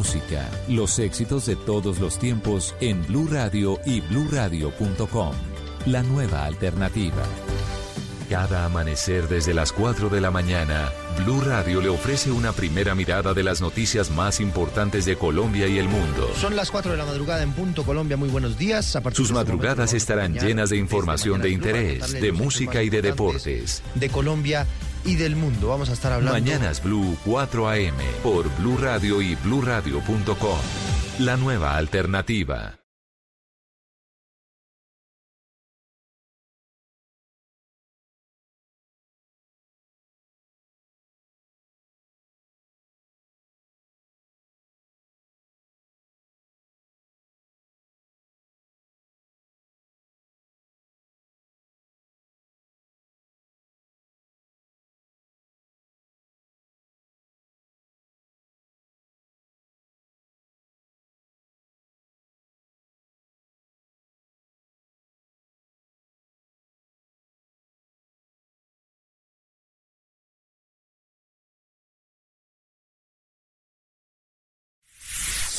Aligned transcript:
Música, 0.00 0.48
los 0.66 0.98
éxitos 0.98 1.44
de 1.44 1.56
todos 1.56 2.00
los 2.00 2.18
tiempos 2.18 2.74
en 2.80 3.06
Blue 3.06 3.28
Radio 3.30 3.78
y 3.84 4.00
bluradio.com. 4.00 5.34
La 5.84 6.02
nueva 6.02 6.46
alternativa. 6.46 7.22
Cada 8.30 8.64
amanecer 8.64 9.28
desde 9.28 9.52
las 9.52 9.72
4 9.72 10.08
de 10.08 10.22
la 10.22 10.30
mañana, 10.30 10.90
Blue 11.18 11.42
Radio 11.42 11.82
le 11.82 11.90
ofrece 11.90 12.30
una 12.30 12.52
primera 12.52 12.94
mirada 12.94 13.34
de 13.34 13.42
las 13.42 13.60
noticias 13.60 14.10
más 14.10 14.40
importantes 14.40 15.04
de 15.04 15.16
Colombia 15.16 15.66
y 15.66 15.78
el 15.78 15.90
mundo. 15.90 16.30
Son 16.34 16.56
las 16.56 16.70
4 16.70 16.92
de 16.92 16.96
la 16.96 17.04
madrugada 17.04 17.42
en 17.42 17.52
punto 17.52 17.84
Colombia. 17.84 18.16
Muy 18.16 18.30
buenos 18.30 18.56
días. 18.56 18.96
A 18.96 19.02
Sus 19.02 19.20
este 19.20 19.34
madrugadas 19.34 19.92
estarán 19.92 20.32
llenas 20.32 20.70
de 20.70 20.78
información 20.78 21.42
de 21.42 21.50
interés, 21.50 22.10
de 22.10 22.32
música 22.32 22.82
y 22.82 22.88
de 22.88 23.02
deportes. 23.02 23.82
De 23.96 24.08
Colombia 24.08 24.66
y 25.04 25.16
del 25.16 25.36
mundo. 25.36 25.68
Vamos 25.68 25.90
a 25.90 25.92
estar 25.92 26.12
hablando. 26.12 26.38
Mañanas 26.38 26.82
Blue 26.82 27.16
4 27.24 27.68
AM 27.68 27.96
por 28.22 28.48
Blue 28.58 28.76
Radio 28.76 29.22
y 29.22 29.34
bluradio.com. 29.36 30.58
La 31.18 31.36
nueva 31.36 31.76
alternativa. 31.76 32.79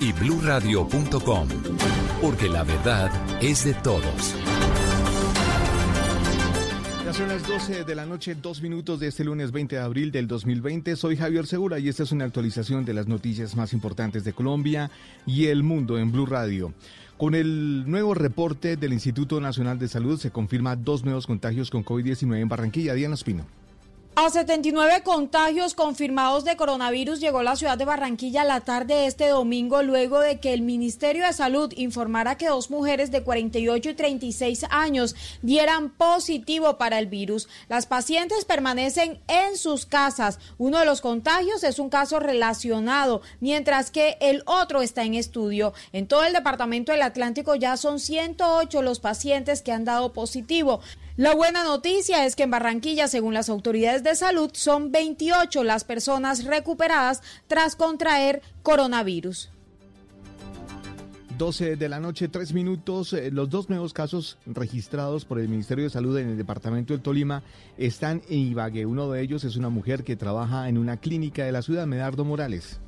y 0.00 0.12
bluradio.com, 0.12 1.48
porque 2.20 2.48
la 2.48 2.64
verdad 2.64 3.10
es 3.42 3.64
de 3.64 3.74
todos. 3.74 4.34
Ya 7.04 7.12
son 7.12 7.28
las 7.28 7.46
12 7.46 7.84
de 7.84 7.94
la 7.94 8.04
noche, 8.04 8.34
dos 8.34 8.60
minutos 8.60 8.98
de 8.98 9.06
este 9.06 9.22
lunes 9.22 9.52
20 9.52 9.76
de 9.76 9.82
abril 9.82 10.10
del 10.10 10.26
2020. 10.26 10.96
Soy 10.96 11.16
Javier 11.16 11.46
Segura 11.46 11.78
y 11.78 11.88
esta 11.88 12.02
es 12.02 12.10
una 12.10 12.24
actualización 12.24 12.84
de 12.84 12.94
las 12.94 13.06
noticias 13.06 13.54
más 13.54 13.72
importantes 13.72 14.24
de 14.24 14.32
Colombia 14.32 14.90
y 15.24 15.46
el 15.46 15.62
mundo 15.62 15.98
en 15.98 16.10
Blue 16.10 16.26
Radio. 16.26 16.74
Con 17.16 17.34
el 17.34 17.84
nuevo 17.86 18.12
reporte 18.12 18.76
del 18.76 18.92
Instituto 18.92 19.40
Nacional 19.40 19.78
de 19.78 19.88
Salud 19.88 20.18
se 20.18 20.32
confirma 20.32 20.76
dos 20.76 21.04
nuevos 21.04 21.26
contagios 21.26 21.70
con 21.70 21.84
COVID-19 21.84 22.40
en 22.40 22.48
Barranquilla. 22.48 22.92
Diana 22.92 23.14
Espino. 23.14 23.46
A 24.18 24.30
79 24.30 25.02
contagios 25.02 25.74
confirmados 25.74 26.42
de 26.46 26.56
coronavirus 26.56 27.20
llegó 27.20 27.42
la 27.42 27.54
ciudad 27.54 27.76
de 27.76 27.84
Barranquilla 27.84 28.44
la 28.44 28.62
tarde 28.62 28.94
de 28.94 29.06
este 29.08 29.28
domingo 29.28 29.82
luego 29.82 30.20
de 30.20 30.40
que 30.40 30.54
el 30.54 30.62
Ministerio 30.62 31.26
de 31.26 31.34
Salud 31.34 31.70
informara 31.76 32.38
que 32.38 32.48
dos 32.48 32.70
mujeres 32.70 33.10
de 33.10 33.22
48 33.22 33.90
y 33.90 33.94
36 33.94 34.64
años 34.70 35.14
dieran 35.42 35.90
positivo 35.90 36.78
para 36.78 36.98
el 36.98 37.08
virus. 37.08 37.46
Las 37.68 37.84
pacientes 37.84 38.46
permanecen 38.46 39.20
en 39.28 39.58
sus 39.58 39.84
casas. 39.84 40.38
Uno 40.56 40.78
de 40.78 40.86
los 40.86 41.02
contagios 41.02 41.62
es 41.62 41.78
un 41.78 41.90
caso 41.90 42.18
relacionado, 42.18 43.20
mientras 43.40 43.90
que 43.90 44.16
el 44.22 44.42
otro 44.46 44.80
está 44.80 45.04
en 45.04 45.12
estudio. 45.12 45.74
En 45.92 46.08
todo 46.08 46.24
el 46.24 46.32
departamento 46.32 46.90
del 46.90 47.02
Atlántico 47.02 47.54
ya 47.54 47.76
son 47.76 48.00
108 48.00 48.80
los 48.80 48.98
pacientes 48.98 49.60
que 49.60 49.72
han 49.72 49.84
dado 49.84 50.14
positivo. 50.14 50.80
La 51.16 51.34
buena 51.34 51.64
noticia 51.64 52.26
es 52.26 52.36
que 52.36 52.42
en 52.42 52.50
Barranquilla, 52.50 53.08
según 53.08 53.32
las 53.32 53.48
autoridades 53.48 54.04
de 54.04 54.14
salud, 54.14 54.50
son 54.52 54.92
28 54.92 55.64
las 55.64 55.84
personas 55.84 56.44
recuperadas 56.44 57.22
tras 57.46 57.74
contraer 57.74 58.42
coronavirus. 58.62 59.48
12 61.38 61.76
de 61.76 61.88
la 61.88 62.00
noche, 62.00 62.28
3 62.28 62.52
minutos. 62.52 63.14
Eh, 63.14 63.30
los 63.30 63.48
dos 63.48 63.70
nuevos 63.70 63.94
casos 63.94 64.36
registrados 64.44 65.24
por 65.24 65.38
el 65.38 65.48
Ministerio 65.48 65.84
de 65.84 65.90
Salud 65.90 66.18
en 66.18 66.28
el 66.28 66.36
departamento 66.36 66.92
del 66.92 67.02
Tolima 67.02 67.42
están 67.78 68.20
en 68.28 68.40
Ibagué. 68.40 68.84
Uno 68.84 69.10
de 69.10 69.22
ellos 69.22 69.44
es 69.44 69.56
una 69.56 69.70
mujer 69.70 70.04
que 70.04 70.16
trabaja 70.16 70.68
en 70.68 70.76
una 70.76 70.98
clínica 70.98 71.46
de 71.46 71.52
la 71.52 71.62
ciudad, 71.62 71.86
Medardo 71.86 72.26
Morales. 72.26 72.78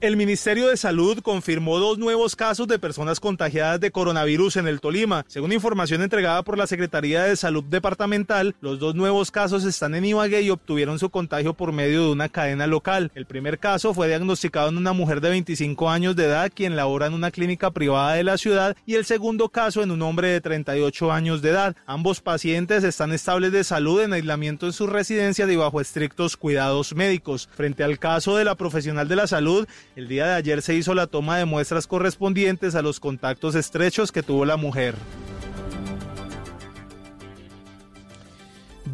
El 0.00 0.16
Ministerio 0.16 0.68
de 0.68 0.78
Salud 0.78 1.18
confirmó 1.18 1.78
dos 1.78 1.98
nuevos 1.98 2.34
casos 2.34 2.66
de 2.66 2.78
personas 2.78 3.20
contagiadas 3.20 3.80
de 3.80 3.90
coronavirus 3.90 4.56
en 4.56 4.66
el 4.66 4.80
Tolima. 4.80 5.26
Según 5.28 5.52
información 5.52 6.00
entregada 6.00 6.42
por 6.42 6.56
la 6.56 6.66
Secretaría 6.66 7.24
de 7.24 7.36
Salud 7.36 7.62
Departamental, 7.64 8.54
los 8.62 8.78
dos 8.78 8.94
nuevos 8.94 9.30
casos 9.30 9.62
están 9.66 9.94
en 9.94 10.06
Ibagué 10.06 10.40
y 10.40 10.48
obtuvieron 10.48 10.98
su 10.98 11.10
contagio 11.10 11.52
por 11.52 11.72
medio 11.72 12.04
de 12.04 12.12
una 12.12 12.30
cadena 12.30 12.66
local. 12.66 13.12
El 13.14 13.26
primer 13.26 13.58
caso 13.58 13.92
fue 13.92 14.08
diagnosticado 14.08 14.70
en 14.70 14.78
una 14.78 14.94
mujer 14.94 15.20
de 15.20 15.28
25 15.28 15.90
años 15.90 16.16
de 16.16 16.24
edad 16.24 16.50
quien 16.54 16.76
labora 16.76 17.04
en 17.04 17.12
una 17.12 17.30
clínica 17.30 17.70
privada 17.70 18.14
de 18.14 18.24
la 18.24 18.38
ciudad 18.38 18.74
y 18.86 18.94
el 18.94 19.04
segundo 19.04 19.50
caso 19.50 19.82
en 19.82 19.90
un 19.90 20.00
hombre 20.00 20.28
de 20.28 20.40
38 20.40 21.12
años 21.12 21.42
de 21.42 21.50
edad. 21.50 21.76
Ambos 21.84 22.22
pacientes 22.22 22.84
están 22.84 23.12
estables 23.12 23.52
de 23.52 23.64
salud 23.64 24.00
en 24.00 24.14
aislamiento 24.14 24.64
en 24.64 24.72
su 24.72 24.86
residencia 24.86 25.44
y 25.44 25.56
bajo 25.56 25.78
estrictos 25.78 26.38
cuidados 26.38 26.94
médicos. 26.94 27.50
Frente 27.54 27.84
al 27.84 27.98
caso 27.98 28.34
de 28.38 28.46
la 28.46 28.54
profesional 28.54 29.06
de 29.06 29.16
la 29.16 29.26
salud, 29.26 29.68
el 30.00 30.08
día 30.08 30.28
de 30.28 30.32
ayer 30.32 30.62
se 30.62 30.74
hizo 30.74 30.94
la 30.94 31.06
toma 31.06 31.36
de 31.36 31.44
muestras 31.44 31.86
correspondientes 31.86 32.74
a 32.74 32.80
los 32.80 33.00
contactos 33.00 33.54
estrechos 33.54 34.10
que 34.10 34.22
tuvo 34.22 34.46
la 34.46 34.56
mujer. 34.56 34.94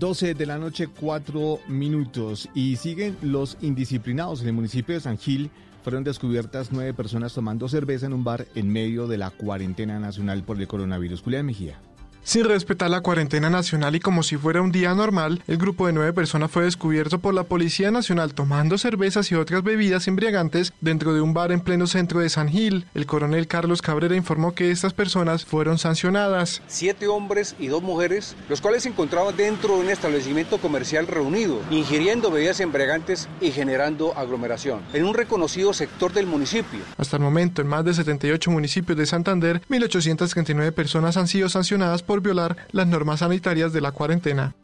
12 0.00 0.34
de 0.34 0.46
la 0.46 0.58
noche, 0.58 0.88
4 0.88 1.60
minutos. 1.68 2.48
Y 2.54 2.74
siguen 2.74 3.16
los 3.22 3.56
indisciplinados. 3.60 4.42
En 4.42 4.48
el 4.48 4.54
municipio 4.54 4.96
de 4.96 5.00
San 5.00 5.16
Gil 5.16 5.50
fueron 5.84 6.02
descubiertas 6.02 6.72
nueve 6.72 6.92
personas 6.92 7.32
tomando 7.32 7.68
cerveza 7.68 8.06
en 8.06 8.12
un 8.12 8.24
bar 8.24 8.48
en 8.56 8.68
medio 8.68 9.06
de 9.06 9.16
la 9.16 9.30
cuarentena 9.30 10.00
nacional 10.00 10.42
por 10.42 10.60
el 10.60 10.66
coronavirus. 10.66 11.22
Julián 11.22 11.46
Mejía. 11.46 11.78
Sin 12.26 12.44
respetar 12.44 12.90
la 12.90 13.02
cuarentena 13.02 13.50
nacional 13.50 13.94
y 13.94 14.00
como 14.00 14.24
si 14.24 14.36
fuera 14.36 14.60
un 14.60 14.72
día 14.72 14.92
normal, 14.96 15.44
el 15.46 15.58
grupo 15.58 15.86
de 15.86 15.92
nueve 15.92 16.12
personas 16.12 16.50
fue 16.50 16.64
descubierto 16.64 17.20
por 17.20 17.34
la 17.34 17.44
Policía 17.44 17.92
Nacional 17.92 18.34
tomando 18.34 18.78
cervezas 18.78 19.30
y 19.30 19.36
otras 19.36 19.62
bebidas 19.62 20.08
embriagantes 20.08 20.72
dentro 20.80 21.14
de 21.14 21.20
un 21.20 21.34
bar 21.34 21.52
en 21.52 21.60
pleno 21.60 21.86
centro 21.86 22.18
de 22.18 22.28
San 22.28 22.48
Gil. 22.48 22.86
El 22.94 23.06
coronel 23.06 23.46
Carlos 23.46 23.80
Cabrera 23.80 24.16
informó 24.16 24.56
que 24.56 24.72
estas 24.72 24.92
personas 24.92 25.44
fueron 25.44 25.78
sancionadas. 25.78 26.62
Siete 26.66 27.06
hombres 27.06 27.54
y 27.60 27.68
dos 27.68 27.84
mujeres, 27.84 28.34
los 28.48 28.60
cuales 28.60 28.82
se 28.82 28.88
encontraban 28.88 29.36
dentro 29.36 29.76
de 29.76 29.82
un 29.82 29.90
establecimiento 29.90 30.58
comercial 30.58 31.06
reunido, 31.06 31.60
ingiriendo 31.70 32.32
bebidas 32.32 32.58
embriagantes 32.58 33.28
y 33.40 33.52
generando 33.52 34.18
aglomeración, 34.18 34.80
en 34.94 35.04
un 35.04 35.14
reconocido 35.14 35.72
sector 35.72 36.12
del 36.12 36.26
municipio. 36.26 36.80
Hasta 36.98 37.18
el 37.18 37.22
momento, 37.22 37.62
en 37.62 37.68
más 37.68 37.84
de 37.84 37.94
78 37.94 38.50
municipios 38.50 38.98
de 38.98 39.06
Santander, 39.06 39.62
1.839 39.70 40.72
personas 40.72 41.16
han 41.16 41.28
sido 41.28 41.48
sancionadas 41.48 42.02
por 42.02 42.15
violar 42.20 42.56
las 42.72 42.86
normas 42.86 43.20
sanitarias 43.20 43.72
de 43.72 43.80
la 43.80 43.92
cuarentena. 43.92 44.54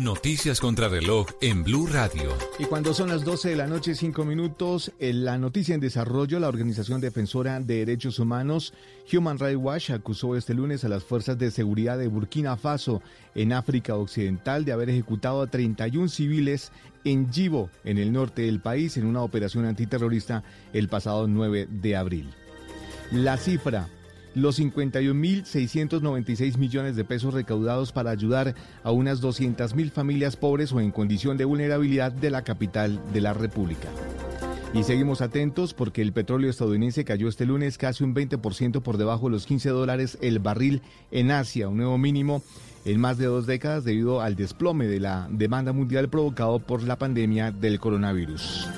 Noticias 0.00 0.58
contra 0.58 0.88
reloj 0.88 1.28
en 1.40 1.62
Blue 1.62 1.86
Radio. 1.86 2.36
Y 2.58 2.64
cuando 2.64 2.92
son 2.92 3.10
las 3.10 3.24
12 3.24 3.50
de 3.50 3.56
la 3.56 3.68
noche, 3.68 3.94
5 3.94 4.24
minutos, 4.24 4.90
en 4.98 5.24
la 5.24 5.38
noticia 5.38 5.76
en 5.76 5.80
desarrollo, 5.80 6.40
la 6.40 6.48
organización 6.48 7.00
defensora 7.00 7.60
de 7.60 7.76
derechos 7.76 8.18
humanos 8.18 8.74
Human 9.12 9.38
Rights 9.38 9.60
Watch 9.62 9.90
acusó 9.90 10.34
este 10.34 10.52
lunes 10.52 10.84
a 10.84 10.88
las 10.88 11.04
fuerzas 11.04 11.38
de 11.38 11.52
seguridad 11.52 11.96
de 11.96 12.08
Burkina 12.08 12.56
Faso 12.56 13.02
en 13.36 13.52
África 13.52 13.94
Occidental 13.94 14.64
de 14.64 14.72
haber 14.72 14.90
ejecutado 14.90 15.42
a 15.42 15.46
31 15.46 16.08
civiles 16.08 16.72
en 17.04 17.30
Yibo, 17.30 17.70
en 17.84 17.98
el 17.98 18.12
norte 18.12 18.42
del 18.42 18.60
país, 18.60 18.96
en 18.96 19.06
una 19.06 19.22
operación 19.22 19.64
antiterrorista 19.64 20.42
el 20.72 20.88
pasado 20.88 21.28
9 21.28 21.68
de 21.70 21.96
abril. 21.96 22.34
La 23.12 23.36
cifra 23.36 23.88
los 24.34 24.58
51.696 24.58 26.58
millones 26.58 26.96
de 26.96 27.04
pesos 27.04 27.34
recaudados 27.34 27.92
para 27.92 28.10
ayudar 28.10 28.54
a 28.82 28.90
unas 28.90 29.22
200.000 29.22 29.90
familias 29.90 30.36
pobres 30.36 30.72
o 30.72 30.80
en 30.80 30.90
condición 30.90 31.36
de 31.36 31.44
vulnerabilidad 31.44 32.12
de 32.12 32.30
la 32.30 32.42
capital 32.42 33.00
de 33.12 33.20
la 33.20 33.32
República. 33.32 33.88
Y 34.74 34.82
seguimos 34.82 35.20
atentos 35.20 35.72
porque 35.72 36.02
el 36.02 36.12
petróleo 36.12 36.50
estadounidense 36.50 37.04
cayó 37.04 37.28
este 37.28 37.46
lunes 37.46 37.78
casi 37.78 38.02
un 38.02 38.12
20% 38.12 38.82
por 38.82 38.96
debajo 38.96 39.26
de 39.26 39.32
los 39.32 39.46
15 39.46 39.68
dólares 39.68 40.18
el 40.20 40.40
barril 40.40 40.82
en 41.12 41.30
Asia, 41.30 41.68
un 41.68 41.76
nuevo 41.76 41.96
mínimo 41.96 42.42
en 42.84 43.00
más 43.00 43.18
de 43.18 43.26
dos 43.26 43.46
décadas 43.46 43.84
debido 43.84 44.20
al 44.20 44.36
desplome 44.36 44.86
de 44.86 45.00
la 45.00 45.28
demanda 45.30 45.72
mundial 45.72 46.08
provocado 46.08 46.58
por 46.58 46.82
la 46.82 46.96
pandemia 46.96 47.50
del 47.50 47.80
coronavirus. 47.80 48.68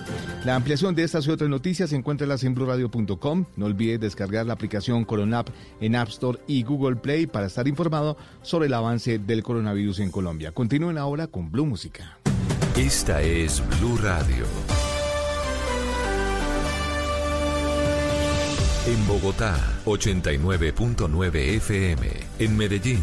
La 0.45 0.55
ampliación 0.55 0.95
de 0.95 1.03
estas 1.03 1.27
y 1.27 1.31
otras 1.31 1.51
noticias 1.51 1.91
se 1.91 1.97
encuentra 1.97 2.27
en 2.41 2.55
blurradio.com. 2.55 3.47
No 3.57 3.67
olvide 3.67 3.99
descargar 3.99 4.47
la 4.47 4.53
aplicación 4.53 5.05
Coronap 5.05 5.49
en 5.81 5.97
App 5.97 6.09
Store 6.09 6.39
y 6.47 6.63
Google 6.63 6.97
Play 6.97 7.27
para 7.27 7.47
estar 7.47 7.67
informado 7.67 8.17
sobre 8.43 8.67
el 8.67 8.75
avance 8.75 9.19
del 9.19 9.43
coronavirus 9.43 10.01
en 10.01 10.11
Colombia. 10.11 10.53
Continúen 10.53 10.99
ahora 10.99 11.27
con 11.27 11.51
Blue 11.51 11.67
Música. 11.67 12.19
Esta 12.77 13.23
es 13.23 13.63
Blue 13.81 13.97
Radio. 14.03 14.45
En 18.87 19.07
Bogotá, 19.09 19.57
89.9 19.85 21.35
FM. 21.57 22.07
En 22.39 22.57
Medellín, 22.57 23.03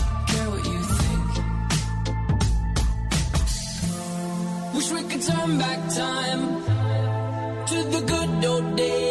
back 5.57 5.79
time 5.89 6.63
to 7.67 7.83
the 7.93 8.01
good 8.07 8.45
old 8.45 8.75
days 8.75 9.10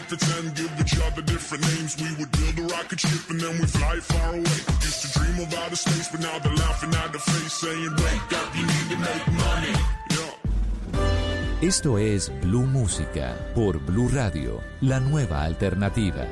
Play 0.00 0.16
pretend, 0.16 0.54
give 0.54 0.80
each 0.80 0.98
other 1.00 1.22
different 1.22 1.64
names. 1.64 1.96
We 2.00 2.10
would 2.18 2.30
build 2.32 2.58
a 2.58 2.74
rocket 2.74 3.00
ship 3.00 3.30
and 3.30 3.40
then 3.40 3.58
we 3.58 3.66
fly 3.66 4.00
far 4.00 4.30
away. 4.30 4.58
Used 4.80 5.02
to 5.02 5.18
dream 5.18 5.46
of 5.46 5.54
outer 5.54 5.76
space, 5.76 6.08
but 6.10 6.20
now 6.20 6.38
they're 6.38 6.54
laughing 6.54 6.94
at 6.94 7.12
the 7.12 7.18
face, 7.18 7.52
saying, 7.52 7.90
wake 7.96 8.32
up, 8.40 8.56
you 8.56 8.66
need 8.66 8.88
to 8.90 8.98
make 8.98 9.26
money. 9.28 9.74
Esto 11.62 11.98
es 11.98 12.30
Blue 12.40 12.66
Música 12.66 13.36
por 13.54 13.78
Blue 13.80 14.08
Radio, 14.08 14.62
la 14.80 15.00
nueva 15.00 15.44
alternativa. 15.44 16.26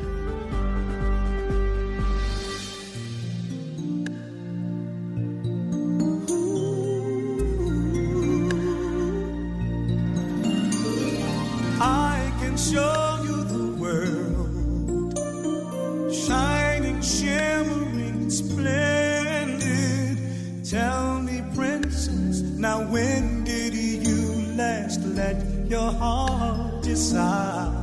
When 22.98 23.44
did 23.44 23.74
you 23.74 24.56
last 24.56 25.00
let 25.18 25.36
your 25.70 25.92
heart 25.92 26.82
decide? 26.82 27.77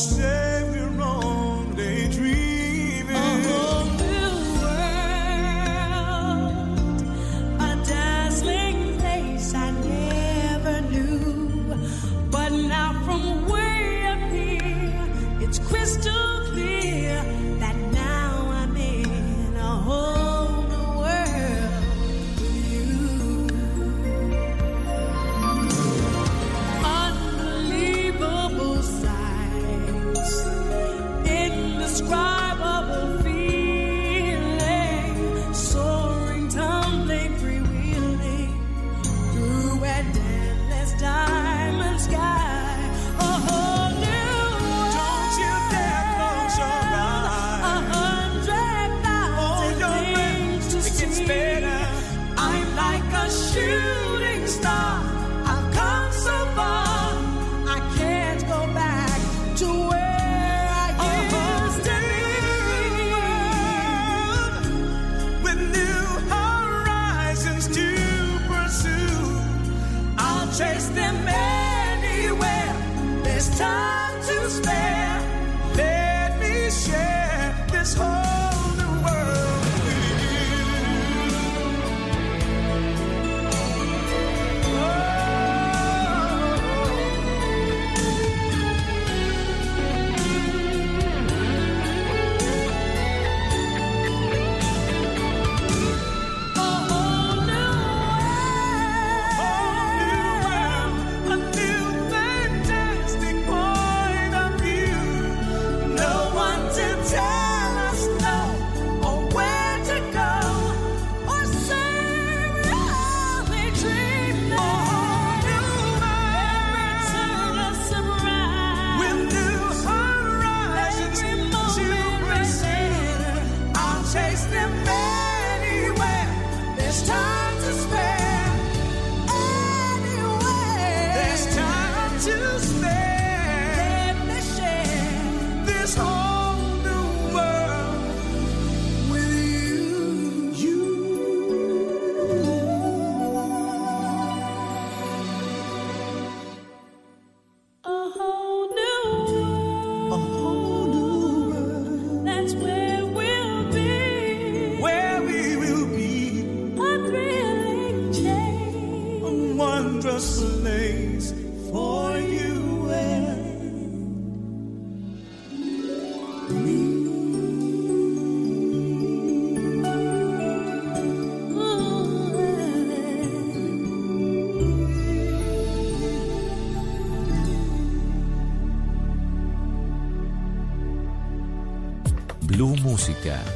Say 0.00 0.49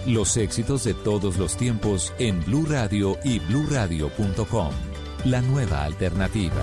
los 0.07 0.37
éxitos 0.37 0.85
de 0.85 0.95
todos 0.95 1.39
los 1.39 1.57
tiempos 1.57 2.13
en 2.19 2.45
Blue 2.45 2.67
Radio 2.69 3.17
y 3.25 3.39
BlueRadio.com. 3.41 4.73
La 5.25 5.41
nueva 5.41 5.85
alternativa. 5.85 6.63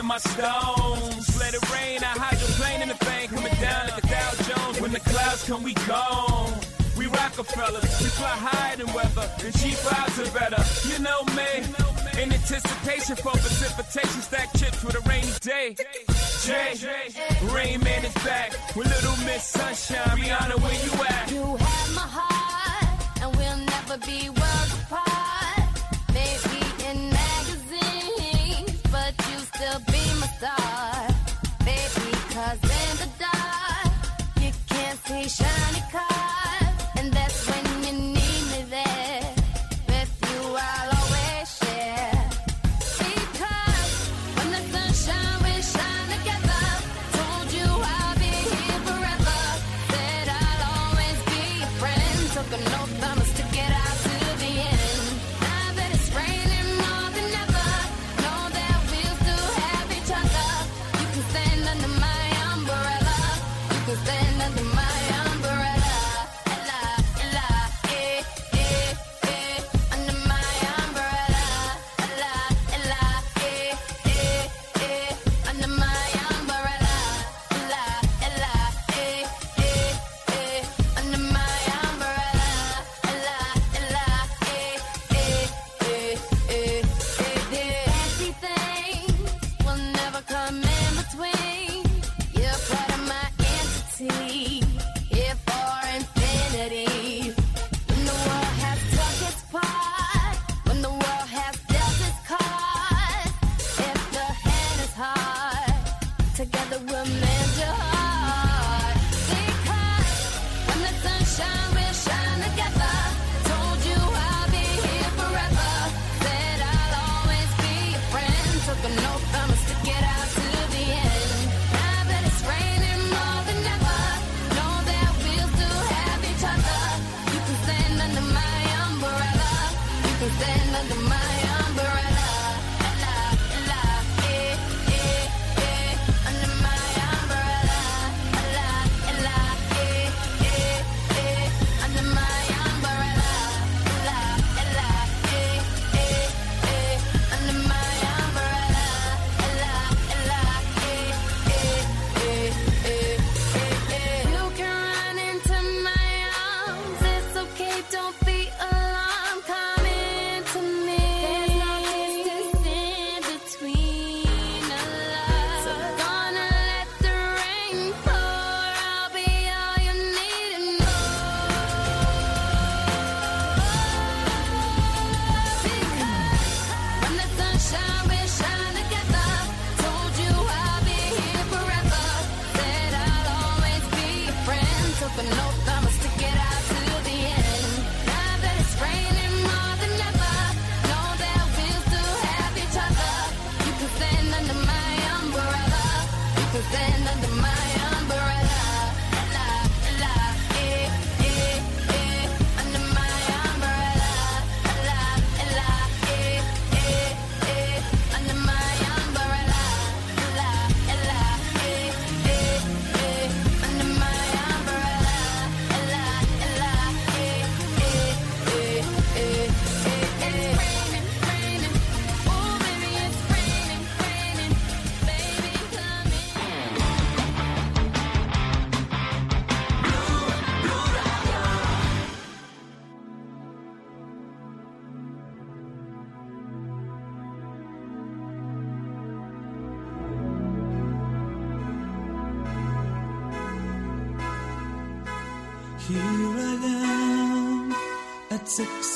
in 0.00 0.06
my 0.06 0.18
stones. 0.18 1.38
Let 1.38 1.54
it 1.54 1.64
rain, 1.70 1.98
I 2.02 2.12
hide 2.16 2.40
your 2.40 2.52
plane 2.58 2.80
in 2.82 2.88
the 2.88 3.00
bank, 3.04 3.30
coming 3.30 3.54
down 3.60 3.88
like 3.88 4.02
a 4.02 4.06
Dow 4.08 4.30
Jones. 4.48 4.80
When 4.80 4.92
the 4.92 5.00
clouds 5.00 5.46
come, 5.46 5.62
we 5.62 5.74
gone. 5.86 6.52
We 6.96 7.06
Rockefellers, 7.06 7.88
we 8.00 8.08
fly 8.18 8.34
higher 8.48 8.76
than 8.76 8.92
weather, 8.92 9.28
and 9.44 9.52
cheap 9.60 9.78
vibes 9.86 10.16
are 10.20 10.32
better. 10.38 10.60
You 10.88 10.98
know 11.06 11.20
me. 11.38 11.50
In 12.20 12.32
anticipation 12.32 13.16
for 13.16 13.32
precipitation, 13.32 14.20
stack 14.20 14.52
chips 14.58 14.82
with 14.84 14.96
a 14.96 15.02
rainy 15.08 15.32
day. 15.40 15.76
Jay, 16.44 16.74
Rain 17.54 17.80
Man 17.80 18.04
is 18.04 18.14
back 18.24 18.50
with 18.74 18.88
Little 18.88 19.16
Miss 19.24 19.44
Sunshine. 19.44 20.16
Rihanna, 20.18 20.56
where 20.60 20.78
you 20.84 20.92
at? 21.08 21.30
You 21.30 21.56
have 21.56 21.94
my 21.94 22.08
heart, 22.16 23.22
and 23.22 23.36
we'll 23.36 23.62
never 23.74 23.96
be 24.06 24.28
worlds 24.28 24.72
apart. 24.82 24.99
star, 30.40 31.06
baby, 31.66 32.12
cause 32.32 32.62
in 32.62 32.96
the 32.96 33.08
dark, 33.18 33.92
you 34.40 34.50
can't 34.68 34.98
see 35.06 35.28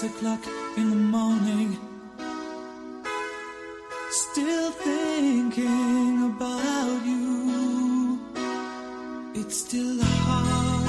o'clock 0.05 0.45
in 0.77 0.91
the 0.91 0.97
morning, 0.97 1.79
still 4.11 4.71
thinking 4.71 6.25
about 6.31 7.01
you. 7.07 8.19
It's 9.35 9.57
still 9.57 10.03
hard 10.03 10.85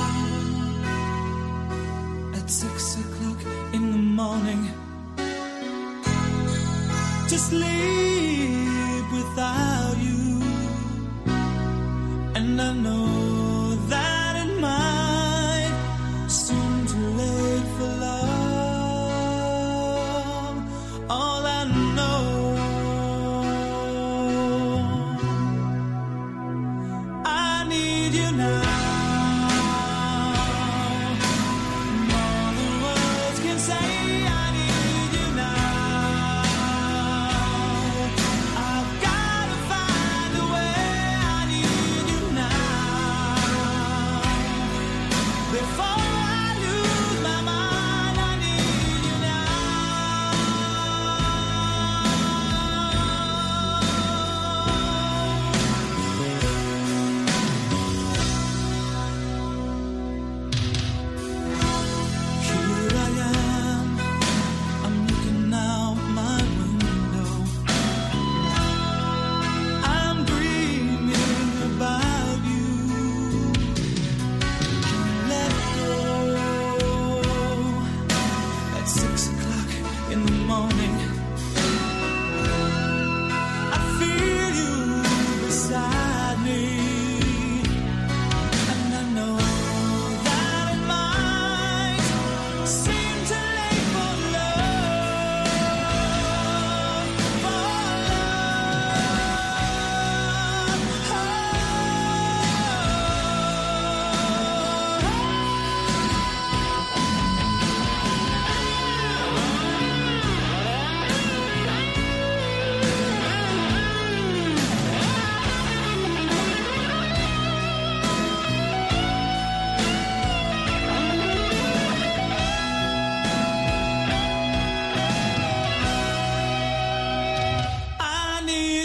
at 2.35 2.49
six 2.49 2.97
o'clock 3.03 3.39
in 3.73 3.91
the 3.91 4.03
morning 4.21 4.69
to 7.29 7.37
sleep 7.37 8.14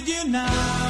I 0.01 0.03
need 0.03 0.09
you 0.09 0.25
now. 0.31 0.90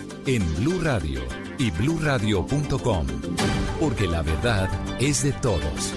en 0.25 0.55
Blue 0.55 0.79
Radio 0.81 1.21
y 1.57 1.71
bluradio.com, 1.71 3.07
porque 3.79 4.07
la 4.07 4.21
verdad 4.21 4.69
es 4.99 5.23
de 5.23 5.31
todos. 5.33 5.93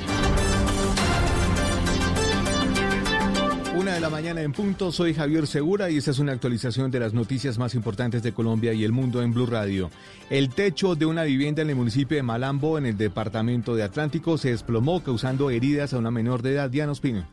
Una 3.77 3.95
de 3.95 4.01
la 4.01 4.09
mañana 4.09 4.41
en 4.41 4.53
punto, 4.53 4.93
soy 4.93 5.13
Javier 5.13 5.47
Segura 5.47 5.91
y 5.91 5.99
esta 5.99 6.13
es 6.13 6.19
una 6.19 6.33
actualización 6.33 6.91
de 6.91 7.01
las 7.01 7.13
noticias 7.13 7.59
más 7.59 7.75
importantes 7.75 8.23
de 8.23 8.33
Colombia 8.33 8.73
y 8.73 8.85
el 8.85 8.93
mundo 8.93 9.21
en 9.21 9.35
Blue 9.35 9.47
Radio. 9.47 9.91
El 10.31 10.49
techo 10.49 10.95
de 10.95 11.07
una 11.07 11.25
vivienda 11.25 11.61
en 11.63 11.71
el 11.71 11.77
municipio 11.77 12.17
de 12.17 12.23
Malambo, 12.23 12.79
en 12.79 12.87
el 12.87 12.97
departamento 12.97 13.75
de 13.75 13.83
Atlántico, 13.83 14.39
se 14.39 14.51
desplomó 14.51 15.03
causando 15.03 15.51
heridas 15.51 15.93
a 15.93 15.99
una 15.99 16.11
menor 16.11 16.41
de 16.41 16.53
edad. 16.53 16.71
Diana 16.71 16.93
Ospino. 16.93 17.27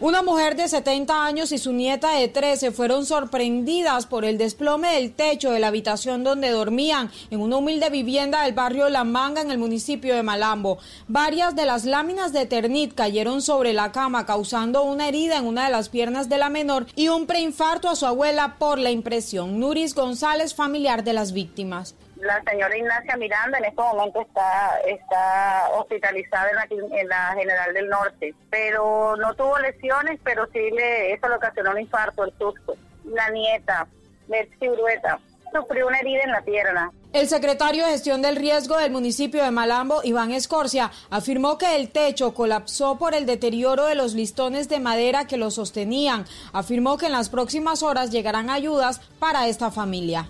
Una 0.00 0.22
mujer 0.22 0.56
de 0.56 0.66
70 0.66 1.24
años 1.24 1.52
y 1.52 1.58
su 1.58 1.72
nieta 1.72 2.10
de 2.16 2.26
13 2.26 2.72
fueron 2.72 3.06
sorprendidas 3.06 4.06
por 4.06 4.24
el 4.24 4.38
desplome 4.38 4.92
del 4.94 5.12
techo 5.12 5.52
de 5.52 5.60
la 5.60 5.68
habitación 5.68 6.24
donde 6.24 6.50
dormían 6.50 7.12
en 7.30 7.40
una 7.40 7.58
humilde 7.58 7.90
vivienda 7.90 8.42
del 8.42 8.54
barrio 8.54 8.88
La 8.88 9.04
Manga 9.04 9.40
en 9.40 9.52
el 9.52 9.58
municipio 9.58 10.16
de 10.16 10.24
Malambo. 10.24 10.78
Varias 11.06 11.54
de 11.54 11.64
las 11.64 11.84
láminas 11.84 12.32
de 12.32 12.44
ternit 12.44 12.92
cayeron 12.92 13.40
sobre 13.40 13.72
la 13.72 13.92
cama 13.92 14.26
causando 14.26 14.82
una 14.82 15.06
herida 15.06 15.38
en 15.38 15.46
una 15.46 15.66
de 15.66 15.70
las 15.70 15.88
piernas 15.90 16.28
de 16.28 16.38
la 16.38 16.50
menor 16.50 16.86
y 16.96 17.06
un 17.06 17.26
preinfarto 17.26 17.88
a 17.88 17.94
su 17.94 18.04
abuela 18.04 18.56
por 18.58 18.80
la 18.80 18.90
impresión. 18.90 19.60
Nuris 19.60 19.94
González, 19.94 20.56
familiar 20.56 21.04
de 21.04 21.12
las 21.12 21.30
víctimas. 21.32 21.94
La 22.24 22.42
señora 22.42 22.74
Ignacia 22.74 23.18
Miranda 23.18 23.58
en 23.58 23.66
este 23.66 23.82
momento 23.82 24.22
está, 24.22 24.78
está 24.86 25.68
hospitalizada 25.76 26.48
en 26.70 27.06
la, 27.06 27.34
General 27.36 27.74
del 27.74 27.86
Norte, 27.90 28.34
pero 28.48 29.14
no 29.16 29.34
tuvo 29.34 29.58
lesiones, 29.58 30.18
pero 30.24 30.46
sí 30.50 30.70
le, 30.70 31.12
eso 31.12 31.28
le 31.28 31.34
ocasionó 31.34 31.72
un 31.72 31.80
infarto, 31.80 32.24
el 32.24 32.32
susto. 32.38 32.76
La 33.04 33.28
nieta, 33.28 33.86
Betsy 34.26 34.70
Urueta, 34.70 35.18
sufrió 35.52 35.86
una 35.86 35.98
herida 35.98 36.22
en 36.22 36.30
la 36.30 36.40
pierna. 36.40 36.90
El 37.12 37.28
secretario 37.28 37.84
de 37.84 37.92
Gestión 37.92 38.22
del 38.22 38.36
Riesgo 38.36 38.78
del 38.78 38.90
municipio 38.90 39.44
de 39.44 39.50
Malambo, 39.50 40.00
Iván 40.02 40.32
Escorcia, 40.32 40.90
afirmó 41.10 41.58
que 41.58 41.76
el 41.76 41.90
techo 41.90 42.32
colapsó 42.32 42.96
por 42.96 43.14
el 43.14 43.26
deterioro 43.26 43.84
de 43.84 43.96
los 43.96 44.14
listones 44.14 44.70
de 44.70 44.80
madera 44.80 45.26
que 45.26 45.36
lo 45.36 45.50
sostenían. 45.50 46.24
Afirmó 46.54 46.96
que 46.96 47.04
en 47.04 47.12
las 47.12 47.28
próximas 47.28 47.82
horas 47.82 48.10
llegarán 48.10 48.48
ayudas 48.48 49.02
para 49.18 49.46
esta 49.46 49.70
familia. 49.70 50.26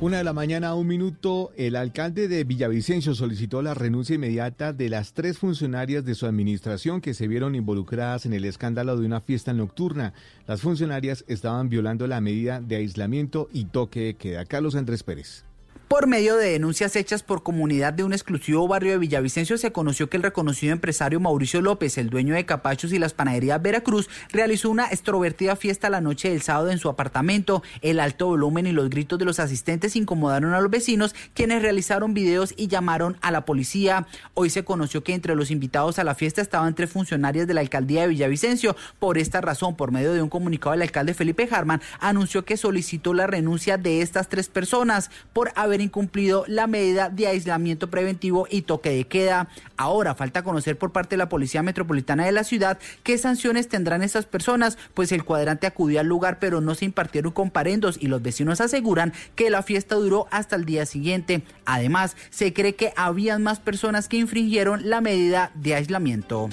Una 0.00 0.18
de 0.18 0.24
la 0.24 0.32
mañana, 0.32 0.74
un 0.74 0.88
minuto, 0.88 1.52
el 1.56 1.76
alcalde 1.76 2.26
de 2.26 2.42
Villavicencio 2.42 3.14
solicitó 3.14 3.62
la 3.62 3.74
renuncia 3.74 4.16
inmediata 4.16 4.72
de 4.72 4.88
las 4.88 5.14
tres 5.14 5.38
funcionarias 5.38 6.04
de 6.04 6.16
su 6.16 6.26
administración 6.26 7.00
que 7.00 7.14
se 7.14 7.28
vieron 7.28 7.54
involucradas 7.54 8.26
en 8.26 8.32
el 8.32 8.44
escándalo 8.44 8.98
de 8.98 9.06
una 9.06 9.20
fiesta 9.20 9.52
nocturna. 9.54 10.12
Las 10.48 10.60
funcionarias 10.60 11.24
estaban 11.28 11.68
violando 11.68 12.06
la 12.08 12.20
medida 12.20 12.60
de 12.60 12.76
aislamiento 12.76 13.48
y 13.52 13.66
toque 13.66 14.00
de 14.00 14.14
queda. 14.14 14.44
Carlos 14.44 14.74
Andrés 14.74 15.04
Pérez. 15.04 15.44
Por 15.88 16.06
medio 16.06 16.36
de 16.36 16.50
denuncias 16.50 16.96
hechas 16.96 17.22
por 17.22 17.42
comunidad 17.42 17.92
de 17.92 18.04
un 18.04 18.14
exclusivo 18.14 18.66
barrio 18.66 18.92
de 18.92 18.98
Villavicencio, 18.98 19.58
se 19.58 19.70
conoció 19.70 20.08
que 20.08 20.16
el 20.16 20.22
reconocido 20.22 20.72
empresario 20.72 21.20
Mauricio 21.20 21.60
López, 21.60 21.98
el 21.98 22.08
dueño 22.08 22.34
de 22.34 22.46
Capachos 22.46 22.92
y 22.94 22.98
las 22.98 23.12
panaderías 23.12 23.60
Veracruz, 23.60 24.08
realizó 24.32 24.70
una 24.70 24.86
extrovertida 24.86 25.56
fiesta 25.56 25.90
la 25.90 26.00
noche 26.00 26.30
del 26.30 26.40
sábado 26.40 26.70
en 26.70 26.78
su 26.78 26.88
apartamento. 26.88 27.62
El 27.82 28.00
alto 28.00 28.28
volumen 28.28 28.66
y 28.66 28.72
los 28.72 28.88
gritos 28.88 29.18
de 29.18 29.26
los 29.26 29.38
asistentes 29.38 29.94
incomodaron 29.94 30.54
a 30.54 30.60
los 30.62 30.70
vecinos, 30.70 31.14
quienes 31.34 31.60
realizaron 31.60 32.14
videos 32.14 32.54
y 32.56 32.68
llamaron 32.68 33.18
a 33.20 33.30
la 33.30 33.44
policía. 33.44 34.06
Hoy 34.32 34.48
se 34.48 34.64
conoció 34.64 35.04
que 35.04 35.12
entre 35.12 35.36
los 35.36 35.50
invitados 35.50 35.98
a 35.98 36.04
la 36.04 36.14
fiesta 36.14 36.40
estaban 36.40 36.74
tres 36.74 36.90
funcionarias 36.90 37.46
de 37.46 37.52
la 37.52 37.60
alcaldía 37.60 38.02
de 38.02 38.08
Villavicencio. 38.08 38.74
Por 38.98 39.18
esta 39.18 39.42
razón, 39.42 39.76
por 39.76 39.92
medio 39.92 40.14
de 40.14 40.22
un 40.22 40.30
comunicado, 40.30 40.74
el 40.74 40.82
alcalde 40.82 41.12
Felipe 41.12 41.46
Harman 41.50 41.82
anunció 42.00 42.46
que 42.46 42.56
solicitó 42.56 43.12
la 43.12 43.26
renuncia 43.26 43.76
de 43.76 44.00
estas 44.00 44.28
tres 44.28 44.48
personas 44.48 45.10
por 45.34 45.52
haber 45.54 45.73
incumplido 45.80 46.44
la 46.46 46.66
medida 46.66 47.08
de 47.08 47.26
aislamiento 47.26 47.90
preventivo 47.90 48.46
y 48.50 48.62
toque 48.62 48.90
de 48.90 49.06
queda. 49.06 49.48
Ahora 49.76 50.14
falta 50.14 50.42
conocer 50.42 50.78
por 50.78 50.92
parte 50.92 51.10
de 51.10 51.18
la 51.18 51.28
Policía 51.28 51.62
Metropolitana 51.62 52.24
de 52.24 52.32
la 52.32 52.44
ciudad 52.44 52.78
qué 53.02 53.18
sanciones 53.18 53.68
tendrán 53.68 54.02
estas 54.02 54.26
personas, 54.26 54.78
pues 54.94 55.12
el 55.12 55.24
cuadrante 55.24 55.66
acudió 55.66 56.00
al 56.00 56.06
lugar 56.06 56.38
pero 56.38 56.60
no 56.60 56.74
se 56.74 56.84
impartieron 56.84 57.32
comparendos 57.32 57.98
y 58.00 58.06
los 58.06 58.22
vecinos 58.22 58.60
aseguran 58.60 59.12
que 59.34 59.50
la 59.50 59.62
fiesta 59.62 59.94
duró 59.94 60.26
hasta 60.30 60.56
el 60.56 60.64
día 60.64 60.86
siguiente. 60.86 61.42
Además, 61.64 62.16
se 62.30 62.52
cree 62.52 62.74
que 62.74 62.92
habían 62.96 63.42
más 63.42 63.60
personas 63.60 64.08
que 64.08 64.16
infringieron 64.16 64.88
la 64.88 65.00
medida 65.00 65.50
de 65.54 65.74
aislamiento. 65.74 66.48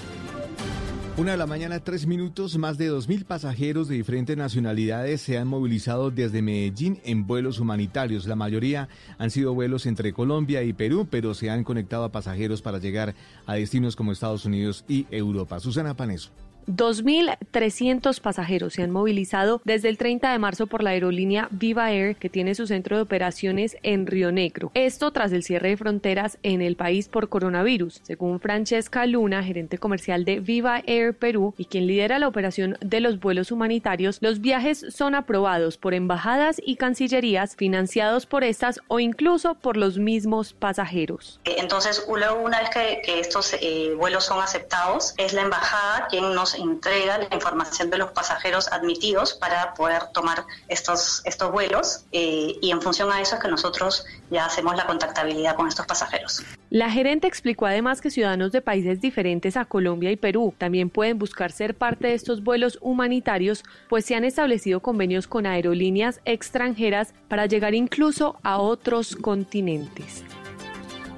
Una 1.22 1.34
de 1.34 1.38
la 1.38 1.46
mañana, 1.46 1.80
tres 1.80 2.08
minutos, 2.08 2.58
más 2.58 2.80
de 2.80 2.92
2.000 2.92 3.26
pasajeros 3.26 3.88
de 3.88 3.94
diferentes 3.94 4.36
nacionalidades 4.36 5.22
se 5.22 5.38
han 5.38 5.48
movilizado 5.48 6.10
desde 6.10 6.42
Medellín 6.42 7.00
en 7.04 7.28
vuelos 7.28 7.60
humanitarios. 7.60 8.26
La 8.26 8.36
mayoría 8.36 8.90
han 9.20 9.30
sido 9.30 9.54
vuelos 9.54 9.86
entre 9.86 10.14
Colombia 10.14 10.64
y 10.64 10.74
Perú, 10.74 11.08
pero 11.12 11.36
se 11.36 11.52
han 11.52 11.64
conectado 11.64 12.06
a 12.06 12.12
pasajeros 12.12 12.64
para 12.64 12.80
llegar 12.80 13.14
a 13.46 13.54
destinos 13.54 13.96
como 13.96 14.12
Estados 14.12 14.46
Unidos 14.46 14.84
y 14.88 15.06
Europa. 15.12 15.60
Susana 15.60 15.96
Paneso. 15.96 16.32
2.300 16.68 18.20
pasajeros 18.22 18.74
se 18.74 18.84
han 18.84 18.92
movilizado 18.92 19.62
desde 19.66 19.90
el 19.90 19.98
30 19.98 20.32
de 20.32 20.40
marzo 20.40 20.68
por 20.68 20.84
la 20.84 20.92
aerolínea 20.92 21.48
Viva 21.52 21.92
Air, 21.92 22.16
que 22.16 22.30
tiene 22.30 22.56
su 22.56 22.68
centro 22.68 22.96
de 22.96 23.04
operaciones 23.04 23.78
en 23.84 24.08
Río 24.08 24.32
Negro. 24.32 24.72
Esto 24.74 25.12
tras 25.12 25.32
el 25.32 25.44
cierre 25.44 25.70
de 25.70 25.78
fronteras 25.78 26.38
en 26.44 26.62
el 26.62 26.76
país 26.76 27.08
por 27.08 27.30
coronavirus. 27.30 28.02
Según 28.04 28.40
Francesca 28.40 29.06
Luna, 29.06 29.44
gerente 29.44 29.78
comercial 29.78 30.26
de 30.26 30.40
Viva 30.40 30.82
Air 30.86 31.14
Perú 31.14 31.54
y 31.58 31.66
quien 31.66 31.88
lidera 31.88 32.20
la 32.20 32.28
operación 32.28 32.78
de 32.82 33.00
los 33.00 33.20
vuelos 33.20 33.52
humanitarios, 33.52 34.20
los 34.22 34.42
viajes 34.42 34.86
son 34.90 35.16
aprobados 35.16 35.78
por 35.78 35.94
embajadas 35.94 36.62
y 36.64 36.76
cancillerías, 36.76 37.56
financiados 37.56 38.26
por 38.26 38.44
estas 38.44 38.80
o 38.88 39.00
incluso 39.00 39.56
por 39.56 39.78
los 39.78 39.98
mismos 39.98 40.54
pasajeros. 40.54 41.40
Entonces, 41.46 42.06
luego 42.08 42.42
una 42.42 42.60
vez 42.60 42.70
que, 42.70 43.02
que 43.04 43.20
estos 43.20 43.54
eh, 43.54 43.94
vuelos 43.98 44.26
son 44.26 44.42
aceptados, 44.42 45.14
es 45.18 45.34
la 45.34 45.42
embajada 45.42 46.08
quien 46.10 46.34
nos 46.34 46.51
entrega 46.56 47.18
la 47.18 47.36
información 47.36 47.90
de 47.90 47.98
los 47.98 48.12
pasajeros 48.12 48.72
admitidos 48.72 49.34
para 49.34 49.74
poder 49.74 50.04
tomar 50.14 50.46
estos, 50.68 51.22
estos 51.26 51.52
vuelos 51.52 52.06
eh, 52.12 52.56
y 52.62 52.72
en 52.72 52.82
función 52.82 53.12
a 53.12 53.22
eso 53.22 53.36
es 53.36 53.42
que 53.42 53.48
nosotros 53.48 54.06
ya 54.30 54.46
hacemos 54.46 54.76
la 54.76 54.86
contactabilidad 54.86 55.56
con 55.56 55.68
estos 55.68 55.86
pasajeros. 55.86 56.44
La 56.70 56.90
gerente 56.90 57.28
explicó 57.28 57.66
además 57.66 58.02
que 58.02 58.10
ciudadanos 58.10 58.52
de 58.52 58.62
países 58.62 59.02
diferentes 59.02 59.58
a 59.58 59.66
Colombia 59.66 60.12
y 60.12 60.16
Perú 60.16 60.54
también 60.58 60.90
pueden 60.90 61.20
buscar 61.20 61.52
ser 61.52 61.76
parte 61.76 62.08
de 62.08 62.14
estos 62.14 62.44
vuelos 62.44 62.80
humanitarios, 62.82 63.64
pues 63.90 64.06
se 64.06 64.16
han 64.16 64.24
establecido 64.24 64.80
convenios 64.80 65.28
con 65.28 65.46
aerolíneas 65.46 66.22
extranjeras 66.26 67.14
para 67.28 67.46
llegar 67.46 67.74
incluso 67.74 68.40
a 68.44 68.58
otros 68.58 69.16
continentes. 69.16 70.24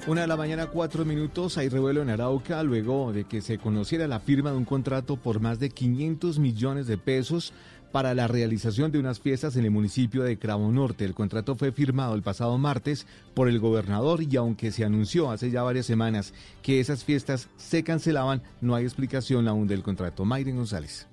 Una 0.05 0.21
de 0.21 0.27
la 0.27 0.35
mañana, 0.35 0.67
cuatro 0.67 1.05
minutos, 1.05 1.57
hay 1.57 1.69
revuelo 1.69 2.01
en 2.01 2.09
Arauca 2.09 2.61
luego 2.61 3.13
de 3.13 3.23
que 3.23 3.39
se 3.39 3.57
conociera 3.57 4.05
la 4.05 4.19
firma 4.19 4.51
de 4.51 4.57
un 4.57 4.65
contrato 4.65 5.15
por 5.15 5.39
más 5.39 5.59
de 5.59 5.69
500 5.69 6.39
millones 6.39 6.87
de 6.87 6.97
pesos 6.97 7.53
para 7.93 8.13
la 8.13 8.27
realización 8.27 8.91
de 8.91 8.99
unas 8.99 9.21
fiestas 9.21 9.55
en 9.55 9.63
el 9.63 9.71
municipio 9.71 10.23
de 10.23 10.37
Cravo 10.37 10.69
Norte. 10.73 11.05
El 11.05 11.13
contrato 11.13 11.55
fue 11.55 11.71
firmado 11.71 12.15
el 12.15 12.21
pasado 12.21 12.57
martes 12.57 13.07
por 13.33 13.47
el 13.47 13.59
gobernador 13.59 14.21
y 14.21 14.35
aunque 14.35 14.71
se 14.71 14.83
anunció 14.83 15.31
hace 15.31 15.51
ya 15.51 15.63
varias 15.63 15.85
semanas 15.85 16.33
que 16.61 16.81
esas 16.81 17.05
fiestas 17.05 17.47
se 17.55 17.85
cancelaban, 17.85 18.41
no 18.59 18.75
hay 18.75 18.83
explicación 18.83 19.47
aún 19.47 19.67
del 19.67 19.83
contrato. 19.83 20.25
Mayren 20.25 20.57
González. 20.57 21.07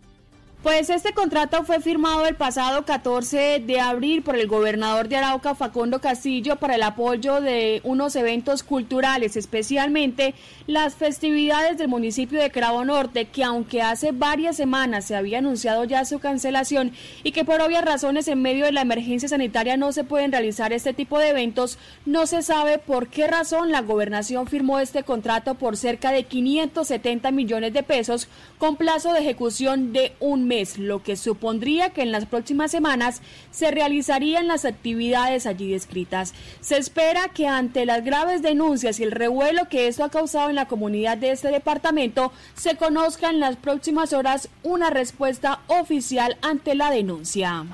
Pues 0.62 0.90
este 0.90 1.14
contrato 1.14 1.64
fue 1.64 1.80
firmado 1.80 2.26
el 2.26 2.34
pasado 2.34 2.84
14 2.84 3.62
de 3.66 3.80
abril 3.80 4.20
por 4.20 4.36
el 4.36 4.46
gobernador 4.46 5.08
de 5.08 5.16
Arauca, 5.16 5.54
Facundo 5.54 6.02
Castillo, 6.02 6.56
para 6.56 6.74
el 6.74 6.82
apoyo 6.82 7.40
de 7.40 7.80
unos 7.82 8.14
eventos 8.14 8.62
culturales, 8.62 9.38
especialmente 9.38 10.34
las 10.66 10.96
festividades 10.96 11.78
del 11.78 11.88
municipio 11.88 12.38
de 12.38 12.50
Cravo 12.50 12.84
Norte, 12.84 13.24
que 13.24 13.42
aunque 13.42 13.80
hace 13.80 14.12
varias 14.12 14.54
semanas 14.58 15.06
se 15.06 15.16
había 15.16 15.38
anunciado 15.38 15.84
ya 15.84 16.04
su 16.04 16.18
cancelación 16.18 16.92
y 17.22 17.32
que 17.32 17.46
por 17.46 17.62
obvias 17.62 17.82
razones 17.82 18.28
en 18.28 18.42
medio 18.42 18.66
de 18.66 18.72
la 18.72 18.82
emergencia 18.82 19.30
sanitaria 19.30 19.78
no 19.78 19.92
se 19.92 20.04
pueden 20.04 20.30
realizar 20.30 20.74
este 20.74 20.92
tipo 20.92 21.18
de 21.18 21.30
eventos, 21.30 21.78
no 22.04 22.26
se 22.26 22.42
sabe 22.42 22.76
por 22.76 23.08
qué 23.08 23.26
razón 23.26 23.72
la 23.72 23.80
gobernación 23.80 24.46
firmó 24.46 24.78
este 24.78 25.04
contrato 25.04 25.54
por 25.54 25.78
cerca 25.78 26.12
de 26.12 26.24
570 26.24 27.30
millones 27.30 27.72
de 27.72 27.82
pesos 27.82 28.28
con 28.58 28.76
plazo 28.76 29.14
de 29.14 29.20
ejecución 29.20 29.94
de 29.94 30.12
un 30.20 30.49
mes, 30.50 30.78
lo 30.78 31.02
que 31.02 31.16
supondría 31.16 31.90
que 31.90 32.02
en 32.02 32.10
las 32.10 32.26
próximas 32.26 32.72
semanas 32.72 33.22
se 33.52 33.70
realizarían 33.70 34.48
las 34.48 34.64
actividades 34.64 35.46
allí 35.46 35.70
descritas. 35.70 36.34
Se 36.60 36.76
espera 36.76 37.28
que 37.28 37.46
ante 37.46 37.86
las 37.86 38.04
graves 38.04 38.42
denuncias 38.42 38.98
y 38.98 39.04
el 39.04 39.12
revuelo 39.12 39.68
que 39.68 39.86
esto 39.86 40.02
ha 40.02 40.10
causado 40.10 40.50
en 40.50 40.56
la 40.56 40.66
comunidad 40.66 41.16
de 41.18 41.30
este 41.30 41.48
departamento, 41.48 42.32
se 42.54 42.76
conozca 42.76 43.30
en 43.30 43.38
las 43.38 43.56
próximas 43.56 44.12
horas 44.12 44.48
una 44.64 44.90
respuesta 44.90 45.60
oficial 45.68 46.36
ante 46.42 46.74
la 46.74 46.90
denuncia. 46.90 47.64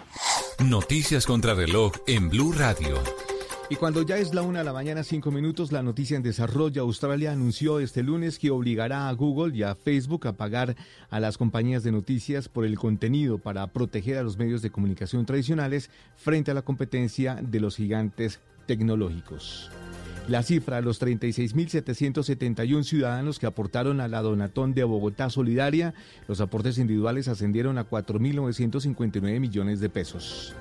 Noticias 0.59 1.25
contra 1.25 1.55
reloj 1.55 1.93
en 2.07 2.29
Blue 2.29 2.53
Radio. 2.53 3.36
Y 3.69 3.75
cuando 3.75 4.03
ya 4.03 4.17
es 4.17 4.33
la 4.33 4.43
una 4.43 4.61
de 4.61 4.65
la 4.65 4.73
mañana, 4.73 5.03
cinco 5.03 5.33
minutos, 5.33 5.73
la 5.73 5.83
noticia 5.83 6.17
en 6.17 6.23
desarrollo. 6.23 6.83
Australia 6.83 7.33
anunció 7.33 7.81
este 7.81 8.05
lunes 8.05 8.39
que 8.39 8.53
obligará 8.53 9.09
a 9.09 9.13
Google 9.13 9.57
y 9.57 9.65
a 9.65 9.75
Facebook 9.75 10.29
a 10.29 10.37
pagar 10.37 10.77
a 11.11 11.19
las 11.19 11.37
compañías 11.37 11.83
de 11.83 11.91
noticias 11.91 12.49
por 12.49 12.65
el 12.65 12.79
contenido 12.79 13.39
para 13.39 13.67
proteger 13.73 14.19
a 14.19 14.23
los 14.23 14.39
medios 14.39 14.63
de 14.63 14.71
comunicación 14.71 15.27
tradicionales 15.27 15.91
frente 16.15 16.53
a 16.53 16.55
la 16.55 16.63
competencia 16.63 17.41
de 17.43 17.59
los 17.59 17.75
gigantes 17.75 18.39
tecnológicos. 18.67 19.69
La 20.29 20.45
cifra, 20.45 20.81
los 20.81 21.03
36.771 21.03 22.85
ciudadanos 22.85 23.41
que 23.41 23.47
aportaron 23.47 24.01
a 24.01 24.07
la 24.07 24.23
Donatón 24.23 24.75
de 24.75 24.85
Bogotá 24.85 25.29
Solidaria, 25.29 25.93
los 26.29 26.41
aportes 26.41 26.79
individuales 26.79 27.27
ascendieron 27.27 27.79
a 27.79 27.89
4.959 27.89 29.41
millones 29.41 29.81
de 29.81 29.89
pesos. 29.89 30.55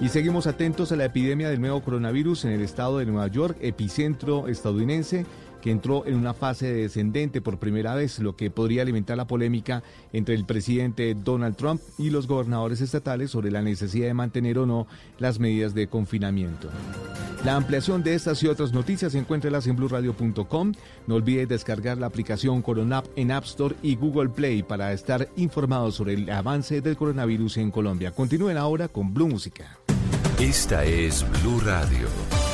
Y 0.00 0.08
seguimos 0.08 0.46
atentos 0.46 0.90
a 0.92 0.96
la 0.96 1.04
epidemia 1.04 1.48
del 1.48 1.60
nuevo 1.60 1.80
coronavirus 1.80 2.44
en 2.46 2.52
el 2.52 2.62
estado 2.62 2.98
de 2.98 3.06
Nueva 3.06 3.28
York, 3.28 3.56
epicentro 3.60 4.48
estadounidense, 4.48 5.24
que 5.64 5.70
entró 5.70 6.04
en 6.04 6.16
una 6.16 6.34
fase 6.34 6.70
descendente 6.74 7.40
por 7.40 7.56
primera 7.56 7.94
vez, 7.94 8.18
lo 8.18 8.36
que 8.36 8.50
podría 8.50 8.82
alimentar 8.82 9.16
la 9.16 9.26
polémica 9.26 9.82
entre 10.12 10.34
el 10.34 10.44
presidente 10.44 11.14
Donald 11.14 11.56
Trump 11.56 11.80
y 11.96 12.10
los 12.10 12.26
gobernadores 12.26 12.82
estatales 12.82 13.30
sobre 13.30 13.50
la 13.50 13.62
necesidad 13.62 14.08
de 14.08 14.12
mantener 14.12 14.58
o 14.58 14.66
no 14.66 14.86
las 15.18 15.40
medidas 15.40 15.72
de 15.72 15.86
confinamiento. 15.86 16.68
La 17.46 17.56
ampliación 17.56 18.02
de 18.02 18.14
estas 18.14 18.42
y 18.42 18.48
otras 18.48 18.74
noticias 18.74 19.14
encuéntrelas 19.14 19.66
en 19.66 19.76
blurradio.com. 19.76 20.72
No 21.06 21.14
olvide 21.14 21.46
descargar 21.46 21.96
la 21.96 22.08
aplicación 22.08 22.60
Coronap 22.60 23.06
en 23.16 23.30
App 23.30 23.44
Store 23.44 23.74
y 23.82 23.96
Google 23.96 24.28
Play 24.28 24.62
para 24.62 24.92
estar 24.92 25.30
informados 25.36 25.94
sobre 25.94 26.12
el 26.12 26.28
avance 26.28 26.82
del 26.82 26.98
coronavirus 26.98 27.56
en 27.56 27.70
Colombia. 27.70 28.10
Continúen 28.10 28.58
ahora 28.58 28.88
con 28.88 29.14
Blue 29.14 29.28
Música. 29.28 29.78
Esta 30.38 30.84
es 30.84 31.24
Blue 31.40 31.60
Radio. 31.60 32.53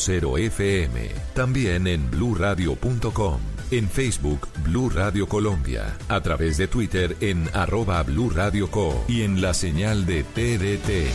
96.0 0.00 0.38
FM. 0.38 1.08
También 1.34 1.86
en 1.86 2.10
bluradio.com. 2.10 3.40
En 3.70 3.88
Facebook, 3.88 4.48
Blue 4.64 4.88
Radio 4.90 5.28
Colombia. 5.28 5.96
A 6.08 6.20
través 6.20 6.56
de 6.56 6.66
Twitter 6.66 7.16
en 7.20 7.48
arroba 7.52 8.02
Blue 8.02 8.30
Radio 8.30 8.70
Co. 8.70 9.04
Y 9.08 9.22
en 9.22 9.40
la 9.40 9.54
señal 9.54 10.06
de 10.06 10.24
TDT. 10.24 11.10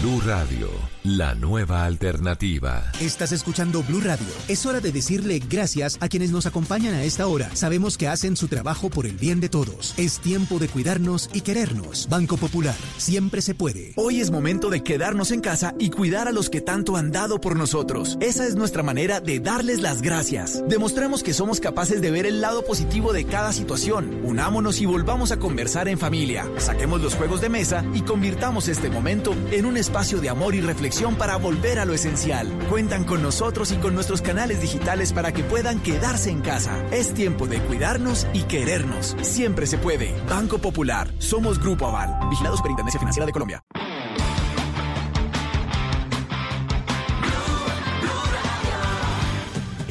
Blue 0.00 0.20
Radio, 0.26 0.68
la 1.04 1.34
nueva 1.34 1.84
alternativa. 1.84 2.84
Estás 3.00 3.32
escuchando 3.32 3.82
Blue 3.82 4.00
Radio. 4.00 4.26
Es 4.46 4.66
hora 4.66 4.80
de 4.80 4.92
decirle 4.92 5.40
gracias 5.48 5.98
a 6.00 6.08
quienes 6.08 6.30
nos 6.30 6.46
acompañan 6.46 6.94
a 6.94 7.02
esta 7.02 7.26
hora. 7.26 7.50
Sabemos 7.56 7.98
que 7.98 8.06
hacen 8.06 8.36
su 8.36 8.46
trabajo 8.46 8.88
por 8.88 9.06
el 9.06 9.16
bien 9.16 9.40
de 9.40 9.48
todos. 9.48 9.94
Es 9.96 10.20
tiempo 10.20 10.60
de 10.60 10.68
cuidarnos 10.68 11.28
y 11.32 11.40
querernos. 11.40 12.08
Banco 12.08 12.36
Popular, 12.36 12.76
siempre 12.98 13.42
se 13.42 13.54
puede. 13.54 13.94
Hoy 13.96 14.20
es 14.20 14.30
momento 14.30 14.70
de 14.70 14.84
quedarnos 14.84 15.32
en 15.32 15.40
casa 15.40 15.74
y 15.76 15.90
cuidar 15.90 16.28
a 16.28 16.32
los 16.32 16.48
que 16.48 16.60
tanto 16.60 16.96
han 16.96 17.10
dado 17.10 17.40
por 17.40 17.56
nosotros. 17.56 18.16
Esa 18.20 18.46
es 18.46 18.54
nuestra 18.54 18.84
manera 18.84 19.20
de 19.20 19.40
darles 19.40 19.80
las 19.80 20.02
gracias. 20.02 20.62
Demostremos 20.68 21.24
que 21.24 21.34
somos 21.34 21.58
capaces 21.58 22.00
de 22.00 22.12
ver 22.12 22.26
el 22.26 22.40
lado 22.40 22.64
positivo 22.64 23.12
de 23.12 23.24
cada 23.24 23.52
situación. 23.52 24.20
Unámonos 24.22 24.80
y 24.80 24.86
volvamos 24.86 25.32
a 25.32 25.38
conversar 25.38 25.88
en 25.88 25.98
familia. 25.98 26.48
Saquemos 26.58 27.00
los 27.00 27.16
juegos 27.16 27.40
de 27.40 27.48
mesa 27.48 27.84
y 27.92 28.02
convirtamos 28.02 28.68
este 28.68 28.88
momento 28.88 29.34
en 29.50 29.66
un 29.66 29.76
espacio 29.76 30.20
de 30.20 30.28
amor 30.28 30.54
y 30.54 30.60
reflexión 30.60 30.91
para 30.92 31.36
volver 31.36 31.78
a 31.78 31.84
lo 31.84 31.94
esencial. 31.94 32.48
Cuentan 32.68 33.04
con 33.04 33.22
nosotros 33.22 33.72
y 33.72 33.76
con 33.76 33.94
nuestros 33.94 34.20
canales 34.20 34.60
digitales 34.60 35.12
para 35.12 35.32
que 35.32 35.42
puedan 35.42 35.80
quedarse 35.80 36.30
en 36.30 36.42
casa. 36.42 36.84
Es 36.90 37.14
tiempo 37.14 37.46
de 37.46 37.60
cuidarnos 37.60 38.26
y 38.34 38.42
querernos. 38.42 39.16
Siempre 39.22 39.66
se 39.66 39.78
puede. 39.78 40.14
Banco 40.28 40.58
Popular. 40.58 41.08
Somos 41.18 41.58
Grupo 41.58 41.86
Aval. 41.86 42.28
Vigilado 42.28 42.56
Superintendencia 42.56 43.00
Financiera 43.00 43.26
de 43.26 43.32
Colombia. 43.32 43.64